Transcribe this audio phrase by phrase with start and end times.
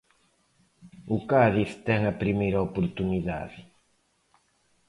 [1.15, 3.59] O Cádiz ten a primeira oportunidade.